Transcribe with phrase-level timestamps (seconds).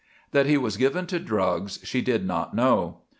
[0.31, 3.01] That he was given to drugs she did not know.